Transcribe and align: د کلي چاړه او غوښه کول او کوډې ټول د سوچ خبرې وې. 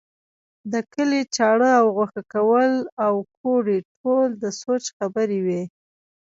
د 0.71 0.73
کلي 0.93 1.21
چاړه 1.35 1.69
او 1.79 1.85
غوښه 1.95 2.21
کول 2.33 2.71
او 3.05 3.13
کوډې 3.39 3.77
ټول 3.97 4.27
د 4.43 4.45
سوچ 4.61 4.83
خبرې 4.97 5.39
وې. 5.45 5.63